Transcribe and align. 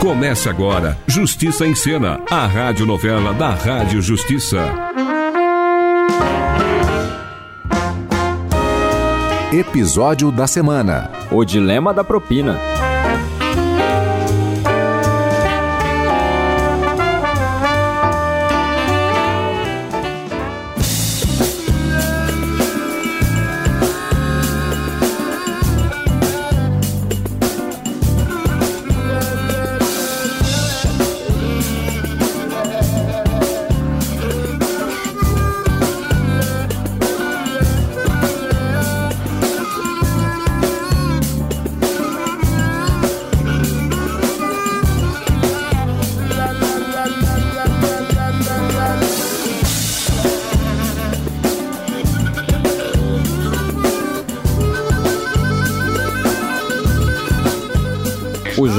Começa 0.00 0.48
agora 0.48 0.96
Justiça 1.06 1.66
em 1.66 1.74
Cena, 1.74 2.18
a 2.30 2.46
rádio 2.46 2.86
novela 2.86 3.34
da 3.34 3.50
Rádio 3.50 4.00
Justiça. 4.00 4.64
Episódio 9.52 10.32
da 10.32 10.46
semana: 10.46 11.10
O 11.30 11.44
Dilema 11.44 11.92
da 11.92 12.02
Propina. 12.02 12.58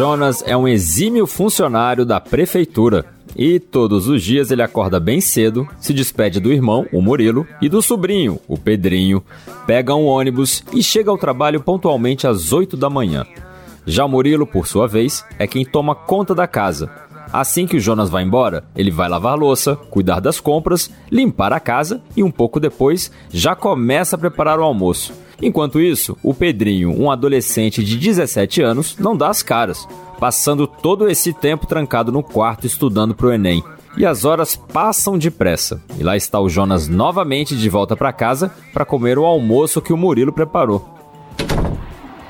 Jonas 0.01 0.43
é 0.47 0.57
um 0.57 0.67
exímio 0.67 1.27
funcionário 1.27 2.03
da 2.03 2.19
prefeitura. 2.19 3.05
E 3.35 3.59
todos 3.59 4.07
os 4.07 4.23
dias 4.23 4.49
ele 4.49 4.63
acorda 4.63 4.99
bem 4.99 5.21
cedo, 5.21 5.69
se 5.79 5.93
despede 5.93 6.39
do 6.39 6.51
irmão, 6.51 6.87
o 6.91 7.03
Murilo, 7.03 7.45
e 7.61 7.69
do 7.69 7.83
sobrinho, 7.83 8.39
o 8.47 8.57
Pedrinho, 8.57 9.23
pega 9.67 9.93
um 9.93 10.07
ônibus 10.07 10.63
e 10.73 10.81
chega 10.81 11.11
ao 11.11 11.19
trabalho 11.19 11.61
pontualmente 11.61 12.25
às 12.25 12.51
8 12.51 12.75
da 12.75 12.89
manhã. 12.89 13.27
Já 13.85 14.03
o 14.03 14.09
Murilo, 14.09 14.47
por 14.47 14.65
sua 14.65 14.87
vez, 14.87 15.23
é 15.37 15.45
quem 15.45 15.63
toma 15.63 15.93
conta 15.93 16.33
da 16.33 16.47
casa. 16.47 16.89
Assim 17.31 17.67
que 17.67 17.77
o 17.77 17.79
Jonas 17.79 18.09
vai 18.09 18.23
embora, 18.23 18.63
ele 18.75 18.89
vai 18.89 19.07
lavar 19.07 19.37
louça, 19.37 19.75
cuidar 19.75 20.19
das 20.19 20.39
compras, 20.39 20.89
limpar 21.11 21.53
a 21.53 21.59
casa 21.59 22.01
e 22.17 22.23
um 22.23 22.31
pouco 22.31 22.59
depois 22.59 23.11
já 23.29 23.55
começa 23.55 24.15
a 24.15 24.19
preparar 24.19 24.59
o 24.59 24.63
almoço. 24.63 25.13
Enquanto 25.41 25.79
isso, 25.79 26.17
o 26.21 26.33
Pedrinho, 26.33 26.91
um 26.91 27.09
adolescente 27.09 27.83
de 27.83 27.97
17 27.97 28.61
anos, 28.61 28.95
não 28.97 29.17
dá 29.17 29.29
as 29.29 29.41
caras, 29.41 29.87
passando 30.19 30.67
todo 30.67 31.09
esse 31.09 31.33
tempo 31.33 31.65
trancado 31.65 32.11
no 32.11 32.21
quarto 32.21 32.67
estudando 32.67 33.15
pro 33.15 33.33
Enem. 33.33 33.63
E 33.97 34.05
as 34.05 34.23
horas 34.23 34.55
passam 34.55 35.17
depressa. 35.17 35.81
E 35.99 36.03
lá 36.03 36.15
está 36.15 36.39
o 36.39 36.47
Jonas 36.47 36.87
novamente 36.87 37.57
de 37.57 37.69
volta 37.69 37.95
para 37.95 38.13
casa 38.13 38.53
para 38.71 38.85
comer 38.85 39.17
o 39.17 39.25
almoço 39.25 39.81
que 39.81 39.91
o 39.91 39.97
Murilo 39.97 40.31
preparou. 40.31 40.87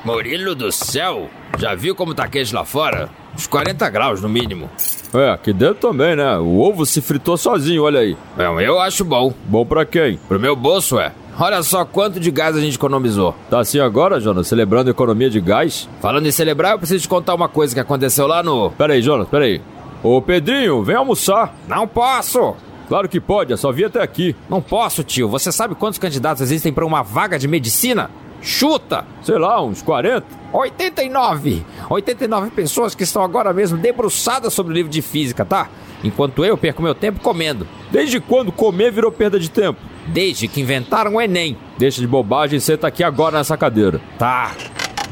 Murilo 0.03 0.55
do 0.55 0.71
céu! 0.71 1.29
Já 1.59 1.75
viu 1.75 1.93
como 1.93 2.15
tá 2.15 2.27
quente 2.27 2.55
lá 2.55 2.65
fora? 2.65 3.09
Uns 3.35 3.45
40 3.45 3.87
graus 3.89 4.21
no 4.21 4.27
mínimo. 4.27 4.67
É, 5.13 5.29
aqui 5.29 5.53
dentro 5.53 5.75
também, 5.75 6.15
né? 6.15 6.37
O 6.37 6.59
ovo 6.59 6.85
se 6.85 7.01
fritou 7.01 7.37
sozinho, 7.37 7.83
olha 7.83 7.99
aí. 7.99 8.17
É, 8.37 8.45
eu 8.67 8.79
acho 8.79 9.05
bom. 9.05 9.31
Bom 9.45 9.63
pra 9.63 9.85
quem? 9.85 10.17
Pro 10.27 10.39
meu 10.39 10.55
bolso, 10.55 10.99
é. 10.99 11.11
Olha 11.39 11.63
só 11.63 11.83
quanto 11.85 12.19
de 12.19 12.29
gás 12.29 12.55
a 12.55 12.61
gente 12.61 12.75
economizou. 12.75 13.35
Tá 13.49 13.59
assim 13.59 13.79
agora, 13.79 14.19
Jonas? 14.19 14.47
Celebrando 14.47 14.89
a 14.89 14.91
economia 14.91 15.29
de 15.29 15.39
gás? 15.39 15.89
Falando 16.01 16.27
em 16.27 16.31
celebrar, 16.31 16.73
eu 16.73 16.79
preciso 16.79 17.01
te 17.01 17.09
contar 17.09 17.33
uma 17.33 17.49
coisa 17.49 17.73
que 17.73 17.79
aconteceu 17.79 18.27
lá 18.27 18.43
no. 18.43 18.71
Pera 18.71 18.93
aí, 18.93 19.01
Jonas, 19.01 19.27
pera 19.27 19.45
aí. 19.45 19.61
Ô 20.03 20.21
Pedrinho, 20.21 20.83
vem 20.83 20.95
almoçar. 20.95 21.53
Não 21.67 21.87
posso! 21.87 22.55
Claro 22.87 23.07
que 23.07 23.21
pode, 23.21 23.53
é 23.53 23.57
só 23.57 23.71
vir 23.71 23.85
até 23.85 24.01
aqui. 24.01 24.35
Não 24.49 24.61
posso, 24.61 25.03
tio. 25.03 25.29
Você 25.29 25.51
sabe 25.51 25.75
quantos 25.75 25.97
candidatos 25.97 26.41
existem 26.41 26.73
para 26.73 26.85
uma 26.85 27.01
vaga 27.01 27.39
de 27.39 27.47
medicina? 27.47 28.11
Chuta! 28.41 29.05
Sei 29.23 29.37
lá, 29.37 29.63
uns 29.63 29.81
40? 29.81 30.25
89! 30.51 31.63
89 31.89 32.49
pessoas 32.51 32.93
que 32.93 33.03
estão 33.03 33.23
agora 33.23 33.53
mesmo 33.53 33.77
debruçadas 33.77 34.53
sobre 34.53 34.73
o 34.73 34.75
livro 34.75 34.91
de 34.91 35.01
física, 35.01 35.45
tá? 35.45 35.69
Enquanto 36.03 36.43
eu 36.43 36.57
perco 36.57 36.81
meu 36.81 36.95
tempo 36.95 37.21
comendo. 37.21 37.67
Desde 37.91 38.19
quando 38.19 38.51
comer 38.51 38.91
virou 38.91 39.11
perda 39.11 39.39
de 39.39 39.49
tempo? 39.49 39.79
Desde 40.07 40.47
que 40.47 40.61
inventaram 40.61 41.15
o 41.15 41.21
Enem. 41.21 41.57
Deixa 41.77 42.01
de 42.01 42.07
bobagem, 42.07 42.59
senta 42.59 42.87
aqui 42.87 43.03
agora 43.03 43.37
nessa 43.37 43.57
cadeira. 43.57 44.01
Tá. 44.17 44.51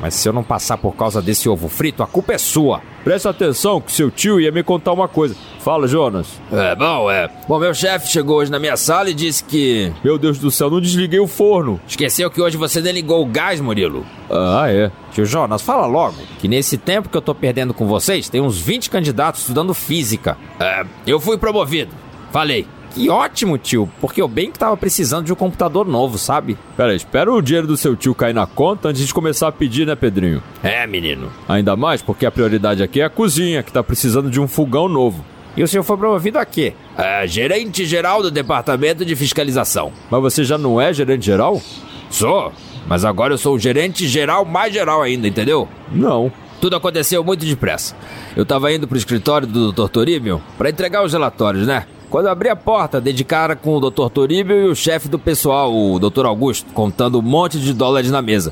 Mas 0.02 0.14
se 0.14 0.30
eu 0.30 0.34
não 0.34 0.44
passar 0.44 0.78
por 0.78 0.96
causa 0.96 1.22
desse 1.22 1.50
ovo 1.50 1.68
frito, 1.68 2.02
a 2.02 2.08
culpa 2.08 2.34
é 2.34 2.38
sua. 2.38 2.82
Presta 3.04 3.30
atenção 3.30 3.82
que 3.82 3.92
seu 3.92 4.10
tio 4.10 4.40
ia 4.40 4.52
me 4.52 4.64
contar 4.64 4.94
uma 4.94 5.08
coisa. 5.08 5.36
Fala, 5.60 5.88
Jonas. 5.88 6.40
É, 6.52 6.76
bom, 6.76 7.12
é. 7.12 7.30
Bom, 7.48 7.60
meu 7.60 7.74
chefe 7.74 8.08
chegou 8.08 8.38
hoje 8.38 8.50
na 8.50 8.60
minha 8.60 8.78
sala 8.78 9.10
e 9.10 9.14
disse 9.14 9.44
que. 9.44 9.92
Meu 10.04 10.18
Deus 10.18 10.40
do 10.40 10.50
céu, 10.50 10.70
não 10.70 10.80
desliguei 10.80 11.20
o 11.20 11.28
forno. 11.28 11.80
Esqueceu 11.86 12.32
que 12.32 12.42
hoje 12.42 12.56
você 12.56 12.82
desligou 12.82 13.22
o 13.22 13.26
gás, 13.26 13.60
Murilo? 13.60 14.06
Ah, 14.30 14.72
é. 14.72 14.90
Tio 15.12 15.26
Jonas, 15.26 15.62
fala 15.62 15.86
logo 15.86 16.16
que 16.40 16.48
nesse 16.48 16.78
tempo 16.78 17.10
que 17.10 17.18
eu 17.18 17.22
tô 17.22 17.36
perdendo 17.36 17.74
com 17.74 17.86
vocês, 17.86 18.30
tem 18.30 18.40
uns 18.40 18.60
20 18.60 18.90
candidatos 18.90 19.42
estudando 19.42 19.74
física. 19.74 20.38
É, 20.60 20.86
eu 21.06 21.20
fui 21.20 21.38
promovido. 21.38 21.92
Falei. 22.32 22.66
Que 22.94 23.10
ótimo, 23.10 23.58
tio, 23.58 23.90
porque 24.02 24.22
eu 24.22 24.28
bem 24.28 24.52
que 24.52 24.58
tava 24.60 24.76
precisando 24.76 25.26
de 25.26 25.34
um 25.34 25.36
computador 25.36 25.86
novo, 25.88 26.18
sabe? 26.18 26.58
Pera, 26.76 26.96
espera 26.96 27.32
o 27.32 27.42
dinheiro 27.42 27.68
do 27.68 27.78
seu 27.78 27.96
tio 27.96 28.16
cair 28.16 28.34
na 28.34 28.48
conta 28.48 28.90
antes 28.90 29.06
de 29.06 29.14
começar 29.14 29.48
a 29.48 29.52
pedir, 29.52 29.86
né, 29.86 29.96
Pedrinho? 29.96 30.42
É, 30.64 30.86
menino. 30.88 31.32
Ainda 31.48 31.76
mais 31.76 32.02
porque 32.02 32.26
a 32.26 32.32
prioridade 32.32 32.82
aqui 32.82 33.02
é 33.02 33.06
a 33.06 33.10
cozinha, 33.10 33.62
que 33.64 33.72
tá 33.72 33.84
precisando 33.84 34.30
de 34.30 34.40
um 34.40 34.48
fogão 34.48 34.88
novo. 34.88 35.24
E 35.56 35.64
o 35.64 35.68
senhor 35.68 35.84
foi 35.84 35.98
promovido 35.98 36.40
a 36.40 36.46
quê? 36.46 36.74
É, 36.98 37.28
gerente 37.28 37.86
geral 37.86 38.22
do 38.22 38.32
departamento 38.32 39.04
de 39.06 39.16
fiscalização. 39.16 39.92
Mas 40.10 40.22
você 40.22 40.44
já 40.44 40.58
não 40.58 40.80
é 40.80 40.94
gerente 40.94 41.26
geral? 41.26 41.62
Sou, 42.10 42.52
mas 42.88 43.06
agora 43.06 43.34
eu 43.34 43.38
sou 43.38 43.56
o 43.56 43.60
gerente 43.60 44.08
geral 44.08 44.46
mais 44.46 44.74
geral 44.74 45.02
ainda, 45.02 45.28
entendeu? 45.28 45.68
Não. 45.92 46.32
Tudo 46.60 46.76
aconteceu 46.76 47.24
muito 47.24 47.46
depressa. 47.46 47.96
Eu 48.36 48.46
tava 48.46 48.72
indo 48.72 48.88
pro 48.88 48.98
escritório 48.98 49.48
do 49.48 49.72
Dr. 49.72 49.90
Toríbio 49.90 50.42
para 50.58 50.70
entregar 50.70 51.04
os 51.04 51.14
relatórios, 51.14 51.66
né? 51.66 51.86
Quando 52.10 52.26
eu 52.26 52.32
abri 52.32 52.50
a 52.50 52.56
porta, 52.56 53.00
dei 53.00 53.14
de 53.14 53.24
cara 53.24 53.56
com 53.56 53.76
o 53.76 53.80
Dr. 53.80 54.10
Toríbio 54.10 54.56
e 54.56 54.70
o 54.70 54.76
chefe 54.76 55.08
do 55.08 55.20
pessoal, 55.20 55.72
o 55.72 56.00
Dr. 56.00 56.26
Augusto, 56.26 56.74
contando 56.74 57.20
um 57.20 57.22
monte 57.22 57.60
de 57.60 57.72
dólares 57.72 58.10
na 58.10 58.22
mesa. 58.22 58.52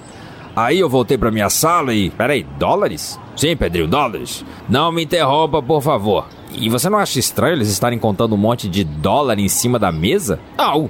Aí 0.55 0.79
eu 0.79 0.87
voltei 0.87 1.17
pra 1.17 1.31
minha 1.31 1.49
sala 1.49 1.93
e. 1.93 2.11
Peraí, 2.11 2.45
dólares? 2.59 3.19
Sim, 3.35 3.55
Pedrinho, 3.55 3.87
dólares. 3.87 4.45
Não 4.69 4.91
me 4.91 5.03
interrompa, 5.03 5.61
por 5.61 5.81
favor. 5.81 6.25
E 6.53 6.69
você 6.69 6.89
não 6.89 6.99
acha 6.99 7.19
estranho 7.19 7.55
eles 7.55 7.69
estarem 7.69 7.99
contando 7.99 8.33
um 8.33 8.37
monte 8.37 8.67
de 8.67 8.83
dólar 8.83 9.39
em 9.39 9.47
cima 9.47 9.77
da 9.77 9.91
mesa? 9.91 10.39
Não. 10.57 10.89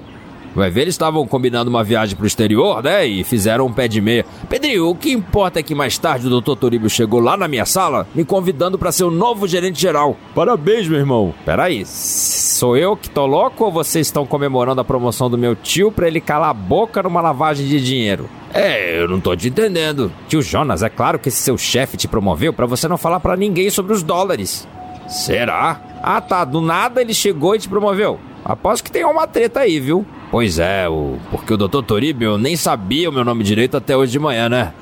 Vai 0.56 0.70
ver, 0.72 0.82
eles 0.82 0.96
estavam 0.96 1.26
combinando 1.28 1.70
uma 1.70 1.84
viagem 1.84 2.16
pro 2.16 2.26
exterior, 2.26 2.82
né? 2.82 3.06
E 3.06 3.24
fizeram 3.24 3.68
um 3.68 3.74
pé 3.74 3.88
de 3.88 4.02
meia. 4.02 4.26
Pedrinho, 4.50 4.90
o 4.90 4.96
que 4.96 5.12
importa 5.12 5.60
é 5.60 5.64
que 5.64 5.76
mais 5.76 5.98
tarde 5.98 6.28
o 6.28 6.42
Dr. 6.42 6.56
Toríbio 6.56 6.90
chegou 6.90 7.20
lá 7.20 7.38
na 7.38 7.48
minha 7.48 7.66
sala, 7.66 8.08
me 8.16 8.26
convidando 8.26 8.78
para 8.78 8.92
ser 8.92 9.04
o 9.04 9.12
novo 9.12 9.48
gerente 9.48 9.80
geral. 9.80 10.18
Parabéns, 10.34 10.88
meu 10.88 11.00
irmão. 11.00 11.34
Peraí, 11.46 11.86
sou 11.86 12.76
eu 12.76 12.98
que 12.98 13.10
tô 13.10 13.26
louco 13.26 13.66
ou 13.66 13.72
vocês 13.72 14.08
estão 14.08 14.26
comemorando 14.26 14.82
a 14.82 14.86
promoção 14.86 15.30
do 15.30 15.38
meu 15.38 15.56
tio 15.56 15.92
pra 15.92 16.08
ele 16.08 16.20
calar 16.20 16.50
a 16.50 16.54
boca 16.54 17.04
numa 17.04 17.22
lavagem 17.22 17.68
de 17.68 17.84
dinheiro? 17.84 18.28
É, 18.54 19.00
eu 19.00 19.08
não 19.08 19.20
tô 19.20 19.36
te 19.36 19.50
entendendo. 19.50 20.12
Tio 20.28 20.42
Jonas, 20.42 20.82
é 20.82 20.90
claro 20.90 21.20
que 21.20 21.30
esse 21.30 21.42
seu 21.42 21.58
chefe 21.58 21.98
te 21.98 22.08
promoveu 22.08 22.52
para 22.52 22.66
você 22.66 22.88
não 22.88 22.98
falar 22.98 23.20
para 23.20 23.38
ninguém 23.38 23.70
sobre 23.70 23.94
os 23.94 24.02
dólares. 24.02 24.68
Será? 25.08 25.80
Ah 26.02 26.20
tá, 26.20 26.44
do 26.44 26.62
nada 26.62 27.02
ele 27.02 27.14
chegou 27.14 27.56
e 27.56 27.60
te 27.60 27.70
promoveu. 27.70 28.20
Aposto 28.44 28.84
que 28.84 28.92
tem 28.92 29.06
uma 29.06 29.28
treta 29.28 29.60
aí, 29.62 29.80
viu? 29.80 30.06
Pois 30.30 30.60
é, 30.60 30.88
o... 30.90 31.18
porque 31.32 31.54
o 31.54 31.58
Dr. 31.58 31.82
Toribio 31.84 32.38
nem 32.38 32.56
sabia 32.56 33.10
o 33.10 33.14
meu 33.14 33.24
nome 33.24 33.44
direito 33.44 33.78
até 33.78 33.96
hoje 33.96 34.12
de 34.12 34.20
manhã, 34.20 34.50
né? 34.50 34.74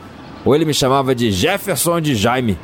Ou 0.43 0.55
ele 0.55 0.65
me 0.65 0.73
chamava 0.73 1.13
de 1.13 1.31
Jefferson 1.31 1.99
de 1.99 2.15
Jaime. 2.15 2.57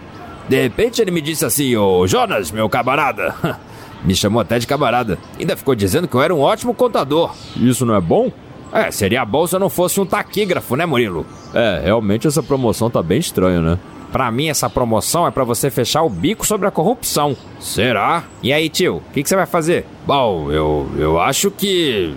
De 0.48 0.62
repente 0.62 1.02
ele 1.02 1.12
me 1.12 1.22
disse 1.22 1.46
assim, 1.46 1.76
ô 1.76 2.06
Jonas, 2.08 2.52
meu 2.52 2.68
camarada. 2.70 3.36
me 4.04 4.16
chamou 4.16 4.42
até 4.42 4.60
de 4.60 4.68
camarada. 4.68 5.18
Ainda 5.40 5.56
ficou 5.56 5.76
dizendo 5.76 6.08
que 6.08 6.16
eu 6.16 6.22
era 6.22 6.34
um 6.34 6.42
ótimo 6.42 6.74
contador. 6.74 7.34
Isso 7.56 7.86
não 7.86 7.96
é 7.96 8.02
bom? 8.02 8.32
É, 8.74 8.90
seria 8.90 9.26
bom 9.26 9.46
se 9.46 9.56
eu 9.56 9.60
não 9.60 9.70
fosse 9.70 10.00
um 10.00 10.06
taquígrafo, 10.06 10.76
né, 10.76 10.86
Murilo? 10.86 11.26
É, 11.54 11.82
realmente 11.84 12.28
essa 12.28 12.42
promoção 12.42 12.90
tá 12.90 13.04
bem 13.04 13.20
estranha, 13.20 13.62
né? 13.62 13.78
Pra 14.12 14.30
mim, 14.30 14.50
essa 14.50 14.70
promoção 14.70 15.26
é 15.26 15.32
para 15.32 15.44
você 15.44 15.70
fechar 15.70 16.04
o 16.04 16.10
bico 16.10 16.46
sobre 16.46 16.68
a 16.68 16.72
corrupção. 16.72 17.36
Será? 17.60 18.24
E 18.44 18.52
aí, 18.52 18.68
tio, 18.68 18.98
o 18.98 19.14
que, 19.14 19.24
que 19.24 19.30
você 19.30 19.36
vai 19.38 19.46
fazer? 19.46 19.86
Bom, 20.06 20.52
eu, 20.52 20.90
eu 20.98 21.20
acho 21.20 21.50
que. 21.50 22.14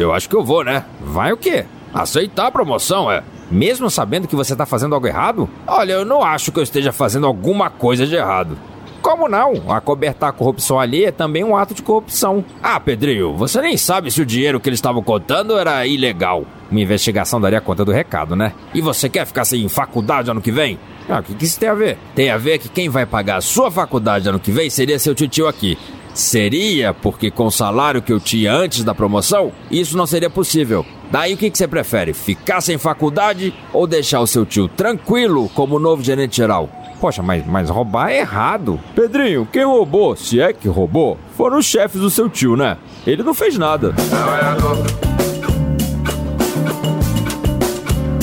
Eu 0.00 0.14
acho 0.14 0.28
que 0.28 0.36
eu 0.36 0.42
vou, 0.42 0.64
né? 0.64 0.84
Vai 1.00 1.32
o 1.32 1.36
quê? 1.36 1.66
Aceitar 1.92 2.46
a 2.46 2.50
promoção, 2.50 3.10
é. 3.10 3.22
Mesmo 3.50 3.90
sabendo 3.90 4.26
que 4.26 4.36
você 4.36 4.56
tá 4.56 4.64
fazendo 4.64 4.94
algo 4.94 5.06
errado? 5.06 5.48
Olha, 5.66 5.92
eu 5.92 6.04
não 6.04 6.22
acho 6.22 6.50
que 6.50 6.58
eu 6.58 6.62
esteja 6.62 6.92
fazendo 6.92 7.26
alguma 7.26 7.68
coisa 7.68 8.06
de 8.06 8.14
errado. 8.14 8.56
Como 9.02 9.28
não? 9.28 9.70
Acobertar 9.70 10.30
a 10.30 10.32
corrupção 10.32 10.78
alheia 10.78 11.08
é 11.08 11.12
também 11.12 11.42
um 11.42 11.56
ato 11.56 11.74
de 11.74 11.82
corrupção. 11.82 12.44
Ah, 12.62 12.78
Pedrinho, 12.78 13.34
você 13.34 13.60
nem 13.60 13.76
sabe 13.76 14.10
se 14.10 14.20
o 14.20 14.26
dinheiro 14.26 14.60
que 14.60 14.68
eles 14.68 14.78
estavam 14.78 15.02
contando 15.02 15.58
era 15.58 15.86
ilegal. 15.86 16.44
Uma 16.70 16.80
investigação 16.80 17.40
daria 17.40 17.60
conta 17.60 17.84
do 17.84 17.92
recado, 17.92 18.36
né? 18.36 18.52
E 18.74 18.80
você 18.80 19.08
quer 19.08 19.26
ficar 19.26 19.44
sem 19.44 19.68
faculdade 19.68 20.30
ano 20.30 20.40
que 20.40 20.52
vem? 20.52 20.78
Ah, 21.08 21.18
o 21.20 21.22
que, 21.22 21.34
que 21.34 21.44
isso 21.44 21.58
tem 21.58 21.68
a 21.68 21.74
ver? 21.74 21.98
Tem 22.14 22.30
a 22.30 22.36
ver 22.36 22.58
que 22.58 22.68
quem 22.68 22.88
vai 22.88 23.04
pagar 23.04 23.36
a 23.36 23.40
sua 23.40 23.70
faculdade 23.70 24.28
ano 24.28 24.38
que 24.38 24.52
vem 24.52 24.70
seria 24.70 24.98
seu 24.98 25.14
tio 25.14 25.48
aqui. 25.48 25.76
Seria 26.14 26.92
porque 26.92 27.30
com 27.30 27.46
o 27.46 27.50
salário 27.50 28.02
que 28.02 28.12
eu 28.12 28.20
tinha 28.20 28.52
antes 28.52 28.84
da 28.84 28.94
promoção, 28.94 29.52
isso 29.70 29.96
não 29.96 30.06
seria 30.06 30.28
possível. 30.28 30.84
Daí 31.10 31.34
o 31.34 31.36
que, 31.36 31.50
que 31.50 31.58
você 31.58 31.66
prefere? 31.66 32.12
Ficar 32.12 32.60
sem 32.60 32.78
faculdade 32.78 33.54
ou 33.72 33.86
deixar 33.86 34.20
o 34.20 34.26
seu 34.26 34.46
tio 34.46 34.68
tranquilo 34.68 35.48
como 35.54 35.78
novo 35.78 36.02
gerente 36.02 36.36
geral? 36.36 36.68
Poxa, 37.00 37.22
mas, 37.22 37.46
mas 37.46 37.70
roubar 37.70 38.10
é 38.10 38.18
errado. 38.18 38.78
Pedrinho, 38.94 39.48
quem 39.50 39.64
roubou, 39.64 40.14
se 40.14 40.40
é 40.40 40.52
que 40.52 40.68
roubou, 40.68 41.18
foram 41.36 41.58
os 41.58 41.66
chefes 41.66 42.00
do 42.00 42.10
seu 42.10 42.28
tio, 42.28 42.56
né? 42.56 42.76
Ele 43.06 43.22
não 43.22 43.32
fez 43.32 43.56
nada. 43.56 43.94
Trabalhador. 44.10 44.76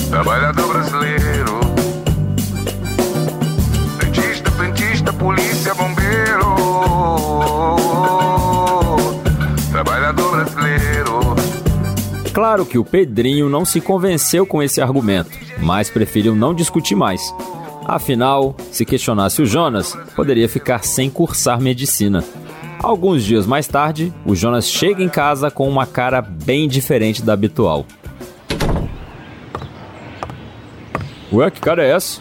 Trabalhador 0.10 0.68
brasileiro. 0.68 1.37
Claro 12.58 12.72
que 12.72 12.80
o 12.80 12.84
Pedrinho 12.84 13.48
não 13.50 13.64
se 13.64 13.80
convenceu 13.80 14.44
com 14.44 14.64
esse 14.64 14.82
argumento, 14.82 15.30
mas 15.62 15.92
preferiu 15.92 16.34
não 16.34 16.56
discutir 16.56 16.96
mais. 16.96 17.22
Afinal, 17.86 18.56
se 18.72 18.84
questionasse 18.84 19.44
o 19.44 19.46
Jonas, 19.46 19.96
poderia 20.16 20.50
ficar 20.50 20.84
sem 20.84 21.08
cursar 21.08 21.62
medicina. 21.62 22.24
Alguns 22.82 23.24
dias 23.24 23.46
mais 23.46 23.68
tarde, 23.68 24.12
o 24.26 24.36
Jonas 24.36 24.68
chega 24.68 25.04
em 25.04 25.08
casa 25.08 25.52
com 25.52 25.70
uma 25.70 25.86
cara 25.86 26.20
bem 26.20 26.68
diferente 26.68 27.22
da 27.22 27.34
habitual. 27.34 27.86
Ué, 31.32 31.52
que 31.52 31.62
cara 31.62 31.86
é 31.86 31.92
essa? 31.92 32.20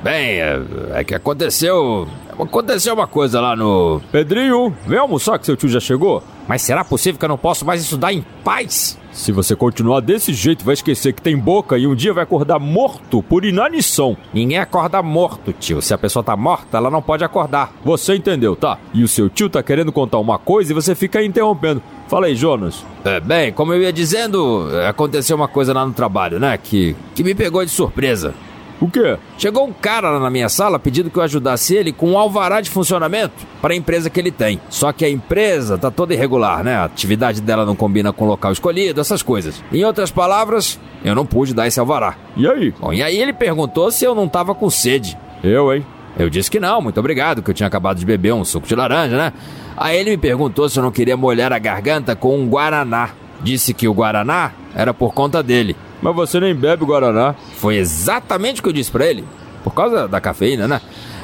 Bem, 0.00 0.40
é, 0.40 0.62
é 0.92 1.02
que 1.02 1.12
aconteceu. 1.12 2.06
Aconteceu 2.42 2.94
uma 2.94 3.06
coisa 3.06 3.40
lá 3.40 3.54
no. 3.54 4.00
Pedrinho, 4.10 4.74
vem 4.86 4.98
almoçar 4.98 5.38
que 5.38 5.46
seu 5.46 5.56
tio 5.56 5.68
já 5.68 5.80
chegou? 5.80 6.22
Mas 6.48 6.62
será 6.62 6.84
possível 6.84 7.18
que 7.18 7.24
eu 7.24 7.28
não 7.28 7.38
possa 7.38 7.64
mais 7.64 7.82
estudar 7.82 8.12
em 8.12 8.24
paz? 8.42 8.98
Se 9.12 9.30
você 9.30 9.54
continuar 9.54 10.00
desse 10.00 10.32
jeito, 10.32 10.64
vai 10.64 10.74
esquecer 10.74 11.12
que 11.12 11.22
tem 11.22 11.36
boca 11.36 11.78
e 11.78 11.86
um 11.86 11.94
dia 11.94 12.12
vai 12.12 12.24
acordar 12.24 12.58
morto 12.58 13.22
por 13.22 13.44
inanição. 13.44 14.16
Ninguém 14.32 14.58
acorda 14.58 15.02
morto, 15.02 15.52
tio. 15.52 15.80
Se 15.80 15.94
a 15.94 15.98
pessoa 15.98 16.22
tá 16.24 16.34
morta, 16.34 16.78
ela 16.78 16.90
não 16.90 17.02
pode 17.02 17.22
acordar. 17.22 17.72
Você 17.84 18.14
entendeu, 18.14 18.56
tá? 18.56 18.78
E 18.92 19.04
o 19.04 19.08
seu 19.08 19.28
tio 19.28 19.48
tá 19.48 19.62
querendo 19.62 19.92
contar 19.92 20.18
uma 20.18 20.38
coisa 20.38 20.72
e 20.72 20.74
você 20.74 20.94
fica 20.94 21.18
aí 21.18 21.26
interrompendo. 21.26 21.82
Fala 22.08 22.26
aí, 22.26 22.34
Jonas. 22.34 22.84
É, 23.04 23.20
bem, 23.20 23.52
como 23.52 23.72
eu 23.72 23.82
ia 23.82 23.92
dizendo, 23.92 24.66
aconteceu 24.88 25.36
uma 25.36 25.48
coisa 25.48 25.72
lá 25.72 25.86
no 25.86 25.92
trabalho, 25.92 26.40
né? 26.40 26.58
Que, 26.58 26.96
que 27.14 27.22
me 27.22 27.34
pegou 27.34 27.64
de 27.64 27.70
surpresa. 27.70 28.34
O 28.82 28.90
quê? 28.90 29.16
Chegou 29.38 29.64
um 29.64 29.72
cara 29.72 30.10
lá 30.10 30.18
na 30.18 30.28
minha 30.28 30.48
sala 30.48 30.76
pedindo 30.76 31.08
que 31.08 31.16
eu 31.16 31.22
ajudasse 31.22 31.72
ele 31.72 31.92
com 31.92 32.10
um 32.10 32.18
alvará 32.18 32.60
de 32.60 32.68
funcionamento 32.68 33.46
para 33.60 33.74
a 33.74 33.76
empresa 33.76 34.10
que 34.10 34.18
ele 34.18 34.32
tem. 34.32 34.60
Só 34.68 34.90
que 34.92 35.04
a 35.04 35.08
empresa 35.08 35.78
tá 35.78 35.88
toda 35.88 36.12
irregular, 36.12 36.64
né? 36.64 36.74
A 36.74 36.86
atividade 36.86 37.40
dela 37.40 37.64
não 37.64 37.76
combina 37.76 38.12
com 38.12 38.24
o 38.24 38.28
local 38.28 38.50
escolhido, 38.50 39.00
essas 39.00 39.22
coisas. 39.22 39.62
Em 39.72 39.84
outras 39.84 40.10
palavras, 40.10 40.80
eu 41.04 41.14
não 41.14 41.24
pude 41.24 41.54
dar 41.54 41.68
esse 41.68 41.78
alvará. 41.78 42.16
E 42.36 42.44
aí? 42.44 42.74
Bom, 42.80 42.92
e 42.92 43.04
aí 43.04 43.16
ele 43.16 43.32
perguntou 43.32 43.88
se 43.92 44.04
eu 44.04 44.16
não 44.16 44.26
tava 44.26 44.52
com 44.52 44.68
sede. 44.68 45.16
Eu, 45.44 45.72
hein? 45.72 45.86
Eu 46.18 46.28
disse 46.28 46.50
que 46.50 46.58
não, 46.58 46.82
muito 46.82 46.98
obrigado, 46.98 47.40
que 47.40 47.50
eu 47.52 47.54
tinha 47.54 47.68
acabado 47.68 47.98
de 47.98 48.04
beber 48.04 48.34
um 48.34 48.44
suco 48.44 48.66
de 48.66 48.74
laranja, 48.74 49.16
né? 49.16 49.32
Aí 49.76 49.96
ele 49.96 50.10
me 50.10 50.18
perguntou 50.18 50.68
se 50.68 50.76
eu 50.76 50.82
não 50.82 50.90
queria 50.90 51.16
molhar 51.16 51.52
a 51.52 51.58
garganta 51.60 52.16
com 52.16 52.36
um 52.36 52.48
guaraná. 52.48 53.10
Disse 53.44 53.72
que 53.72 53.86
o 53.86 53.94
guaraná 53.94 54.50
era 54.74 54.92
por 54.92 55.14
conta 55.14 55.40
dele. 55.40 55.76
Mas 56.02 56.14
você 56.14 56.40
nem 56.40 56.54
bebe 56.54 56.84
Guaraná. 56.84 57.34
Foi 57.56 57.76
exatamente 57.76 58.60
o 58.60 58.62
que 58.64 58.68
eu 58.68 58.72
disse 58.72 58.90
para 58.90 59.06
ele. 59.06 59.24
Por 59.62 59.72
causa 59.72 60.08
da 60.08 60.20
cafeína, 60.20 60.66
né? 60.66 60.80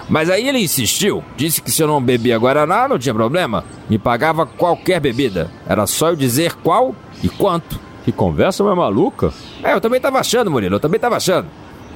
Mas 0.08 0.30
aí 0.30 0.48
ele 0.48 0.60
insistiu. 0.60 1.22
Disse 1.36 1.60
que 1.60 1.70
se 1.70 1.82
eu 1.82 1.88
não 1.88 2.00
bebia 2.00 2.38
Guaraná, 2.38 2.88
não 2.88 2.98
tinha 2.98 3.12
problema. 3.12 3.64
Me 3.90 3.98
pagava 3.98 4.46
qualquer 4.46 5.00
bebida. 5.00 5.50
Era 5.68 5.86
só 5.86 6.10
eu 6.10 6.16
dizer 6.16 6.54
qual 6.54 6.94
e 7.22 7.28
quanto. 7.28 7.78
Que 8.04 8.12
conversa 8.12 8.64
mais 8.64 8.76
maluca. 8.76 9.32
É, 9.62 9.74
eu 9.74 9.80
também 9.80 10.00
tava 10.00 10.18
achando, 10.18 10.50
Murilo. 10.50 10.76
Eu 10.76 10.80
também 10.80 11.00
tava 11.00 11.16
achando. 11.16 11.48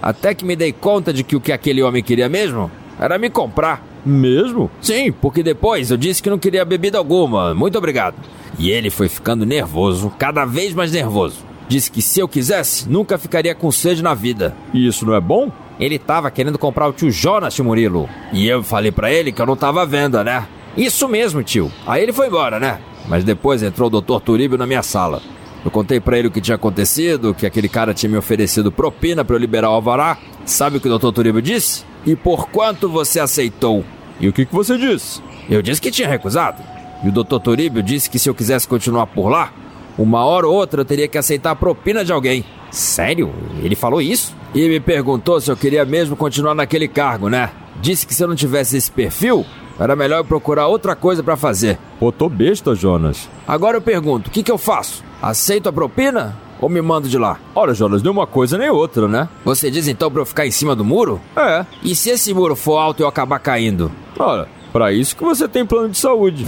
Até 0.02 0.34
que 0.34 0.44
me 0.44 0.56
dei 0.56 0.72
conta 0.72 1.12
de 1.12 1.22
que 1.22 1.36
o 1.36 1.40
que 1.40 1.52
aquele 1.52 1.82
homem 1.82 2.02
queria 2.02 2.28
mesmo 2.28 2.70
era 2.98 3.16
me 3.16 3.30
comprar. 3.30 3.82
Mesmo? 4.04 4.68
Sim, 4.80 5.12
porque 5.12 5.42
depois 5.42 5.90
eu 5.90 5.96
disse 5.96 6.20
que 6.20 6.28
não 6.28 6.38
queria 6.38 6.64
bebida 6.64 6.98
alguma. 6.98 7.54
Muito 7.54 7.78
obrigado. 7.78 8.16
E 8.58 8.68
ele 8.70 8.90
foi 8.90 9.08
ficando 9.08 9.46
nervoso, 9.46 10.12
cada 10.18 10.44
vez 10.44 10.74
mais 10.74 10.92
nervoso. 10.92 11.51
Disse 11.72 11.90
que 11.90 12.02
se 12.02 12.20
eu 12.20 12.28
quisesse, 12.28 12.86
nunca 12.86 13.16
ficaria 13.16 13.54
com 13.54 13.72
sede 13.72 14.02
na 14.02 14.12
vida. 14.12 14.54
E 14.74 14.86
isso 14.86 15.06
não 15.06 15.14
é 15.14 15.20
bom? 15.22 15.50
Ele 15.80 15.98
tava 15.98 16.30
querendo 16.30 16.58
comprar 16.58 16.86
o 16.86 16.92
tio 16.92 17.10
Jonas, 17.10 17.54
tio 17.54 17.64
Murilo. 17.64 18.10
E 18.30 18.46
eu 18.46 18.62
falei 18.62 18.92
para 18.92 19.10
ele 19.10 19.32
que 19.32 19.40
eu 19.40 19.46
não 19.46 19.56
tava 19.56 19.80
à 19.80 19.86
venda, 19.86 20.22
né? 20.22 20.46
Isso 20.76 21.08
mesmo, 21.08 21.42
tio. 21.42 21.72
Aí 21.86 22.02
ele 22.02 22.12
foi 22.12 22.26
embora, 22.26 22.60
né? 22.60 22.78
Mas 23.08 23.24
depois 23.24 23.62
entrou 23.62 23.90
o 23.90 24.02
Dr. 24.02 24.20
Turíbio 24.20 24.58
na 24.58 24.66
minha 24.66 24.82
sala. 24.82 25.22
Eu 25.64 25.70
contei 25.70 25.98
para 25.98 26.18
ele 26.18 26.28
o 26.28 26.30
que 26.30 26.42
tinha 26.42 26.56
acontecido, 26.56 27.32
que 27.32 27.46
aquele 27.46 27.70
cara 27.70 27.94
tinha 27.94 28.10
me 28.10 28.18
oferecido 28.18 28.70
propina 28.70 29.24
para 29.24 29.34
eu 29.34 29.40
liberar 29.40 29.70
o 29.70 29.72
alvará. 29.72 30.18
Sabe 30.44 30.76
o 30.76 30.80
que 30.80 30.90
o 30.90 30.98
Dr. 30.98 31.10
Turíbio 31.10 31.40
disse? 31.40 31.86
E 32.04 32.14
por 32.14 32.50
quanto 32.50 32.86
você 32.86 33.18
aceitou? 33.18 33.82
E 34.20 34.28
o 34.28 34.32
que, 34.34 34.44
que 34.44 34.54
você 34.54 34.76
disse? 34.76 35.22
Eu 35.48 35.62
disse 35.62 35.80
que 35.80 35.90
tinha 35.90 36.06
recusado. 36.06 36.62
E 37.02 37.08
o 37.08 37.12
Dr. 37.12 37.38
Turíbio 37.38 37.82
disse 37.82 38.10
que 38.10 38.18
se 38.18 38.28
eu 38.28 38.34
quisesse 38.34 38.68
continuar 38.68 39.06
por 39.06 39.30
lá, 39.30 39.54
uma 39.98 40.24
hora 40.24 40.46
ou 40.46 40.54
outra 40.54 40.80
eu 40.80 40.84
teria 40.84 41.08
que 41.08 41.18
aceitar 41.18 41.50
a 41.50 41.56
propina 41.56 42.04
de 42.04 42.12
alguém. 42.12 42.44
Sério? 42.70 43.32
Ele 43.62 43.74
falou 43.76 44.00
isso? 44.00 44.34
E 44.54 44.68
me 44.68 44.80
perguntou 44.80 45.40
se 45.40 45.50
eu 45.50 45.56
queria 45.56 45.84
mesmo 45.84 46.16
continuar 46.16 46.54
naquele 46.54 46.88
cargo, 46.88 47.28
né? 47.28 47.50
Disse 47.80 48.06
que 48.06 48.14
se 48.14 48.22
eu 48.22 48.28
não 48.28 48.34
tivesse 48.34 48.76
esse 48.76 48.90
perfil, 48.90 49.44
era 49.78 49.96
melhor 49.96 50.18
eu 50.18 50.24
procurar 50.24 50.68
outra 50.68 50.94
coisa 50.94 51.22
para 51.22 51.36
fazer. 51.36 51.78
Pô, 51.98 52.12
tô 52.12 52.28
besta, 52.28 52.74
Jonas. 52.74 53.28
Agora 53.46 53.76
eu 53.76 53.82
pergunto, 53.82 54.28
o 54.28 54.30
que, 54.30 54.42
que 54.42 54.50
eu 54.50 54.58
faço? 54.58 55.02
Aceito 55.20 55.68
a 55.68 55.72
propina 55.72 56.36
ou 56.60 56.68
me 56.68 56.80
mando 56.80 57.08
de 57.08 57.18
lá? 57.18 57.38
Ora, 57.54 57.74
Jonas, 57.74 58.02
nem 58.02 58.10
uma 58.12 58.26
coisa 58.26 58.56
nem 58.56 58.70
outra, 58.70 59.08
né? 59.08 59.28
Você 59.44 59.70
diz 59.70 59.88
então 59.88 60.10
pra 60.10 60.22
eu 60.22 60.26
ficar 60.26 60.46
em 60.46 60.50
cima 60.50 60.76
do 60.76 60.84
muro? 60.84 61.20
É. 61.36 61.66
E 61.82 61.94
se 61.94 62.10
esse 62.10 62.32
muro 62.32 62.54
for 62.54 62.78
alto 62.78 63.00
e 63.00 63.02
eu 63.02 63.08
acabar 63.08 63.38
caindo? 63.38 63.90
Ora, 64.18 64.48
para 64.72 64.92
isso 64.92 65.16
que 65.16 65.24
você 65.24 65.48
tem 65.48 65.66
plano 65.66 65.88
de 65.88 65.98
saúde. 65.98 66.44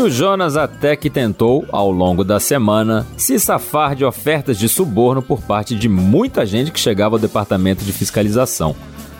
E 0.00 0.02
o 0.02 0.08
Jonas 0.08 0.56
até 0.56 0.96
que 0.96 1.10
tentou, 1.10 1.66
ao 1.70 1.90
longo 1.90 2.24
da 2.24 2.40
semana, 2.40 3.06
se 3.18 3.38
safar 3.38 3.94
de 3.94 4.02
ofertas 4.02 4.58
de 4.58 4.66
suborno 4.66 5.20
por 5.20 5.42
parte 5.42 5.74
de 5.74 5.90
muita 5.90 6.46
gente 6.46 6.72
que 6.72 6.80
chegava 6.80 7.16
ao 7.16 7.18
departamento 7.18 7.84
de 7.84 7.92
fiscalização. 7.92 8.74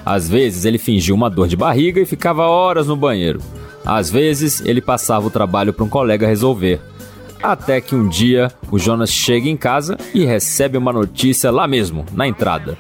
Às 0.07 0.27
vezes 0.27 0.65
ele 0.65 0.79
fingia 0.79 1.15
uma 1.15 1.29
dor 1.29 1.49
de 1.49 1.55
barriga 1.55 2.01
e 2.01 2.07
ficava 2.07 2.47
horas 2.47 2.87
no 2.87 2.97
banheiro. 2.97 3.43
Às 3.85 4.09
vezes 4.11 4.63
ele 4.63 4.81
passava 4.81 5.27
o 5.27 5.31
trabalho 5.31 5.75
para 5.75 5.85
um 5.85 5.89
colega 5.89 6.27
resolver. 6.27 6.81
Até 7.43 7.79
que 7.83 7.95
um 7.95 8.09
dia 8.09 8.51
o 8.71 8.79
Jonas 8.79 9.11
chega 9.11 9.51
em 9.51 9.59
casa 9.59 9.99
e 10.15 10.25
recebe 10.25 10.79
uma 10.79 10.95
notícia 10.95 11.51
lá 11.51 11.69
mesmo, 11.69 12.07
na 12.15 12.27
entrada. 12.27 12.79